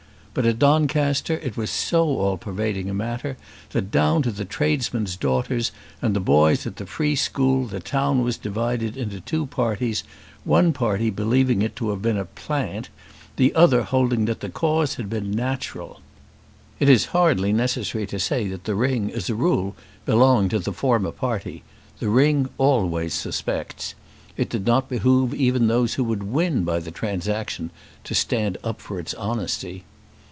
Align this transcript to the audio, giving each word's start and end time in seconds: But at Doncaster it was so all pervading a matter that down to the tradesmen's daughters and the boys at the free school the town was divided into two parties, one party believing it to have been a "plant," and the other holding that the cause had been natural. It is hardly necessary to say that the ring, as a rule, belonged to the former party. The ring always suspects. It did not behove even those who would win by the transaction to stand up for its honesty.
But 0.33 0.45
at 0.45 0.59
Doncaster 0.59 1.39
it 1.39 1.57
was 1.57 1.69
so 1.69 2.05
all 2.07 2.37
pervading 2.37 2.89
a 2.89 2.93
matter 2.93 3.35
that 3.71 3.91
down 3.91 4.21
to 4.21 4.31
the 4.31 4.45
tradesmen's 4.45 5.17
daughters 5.17 5.73
and 6.01 6.15
the 6.15 6.21
boys 6.21 6.65
at 6.65 6.77
the 6.77 6.85
free 6.85 7.17
school 7.17 7.67
the 7.67 7.81
town 7.81 8.23
was 8.23 8.37
divided 8.37 8.95
into 8.95 9.19
two 9.19 9.45
parties, 9.45 10.05
one 10.45 10.71
party 10.71 11.09
believing 11.09 11.61
it 11.61 11.75
to 11.75 11.89
have 11.89 12.01
been 12.01 12.15
a 12.15 12.23
"plant," 12.23 12.87
and 12.87 12.97
the 13.35 13.53
other 13.55 13.83
holding 13.83 14.23
that 14.23 14.39
the 14.39 14.47
cause 14.47 14.95
had 14.95 15.09
been 15.09 15.31
natural. 15.31 15.99
It 16.79 16.87
is 16.87 17.07
hardly 17.11 17.51
necessary 17.51 18.07
to 18.07 18.17
say 18.17 18.47
that 18.47 18.63
the 18.63 18.75
ring, 18.75 19.11
as 19.11 19.29
a 19.29 19.35
rule, 19.35 19.75
belonged 20.05 20.51
to 20.51 20.59
the 20.59 20.71
former 20.71 21.11
party. 21.11 21.61
The 21.99 22.07
ring 22.07 22.47
always 22.57 23.13
suspects. 23.13 23.95
It 24.37 24.47
did 24.47 24.65
not 24.65 24.87
behove 24.87 25.33
even 25.33 25.67
those 25.67 25.95
who 25.95 26.05
would 26.05 26.23
win 26.23 26.63
by 26.63 26.79
the 26.79 26.89
transaction 26.89 27.69
to 28.05 28.15
stand 28.15 28.57
up 28.63 28.79
for 28.79 28.97
its 28.97 29.13
honesty. 29.15 29.83